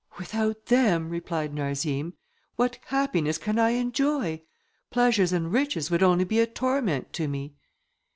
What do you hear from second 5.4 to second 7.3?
riches would only be a torment to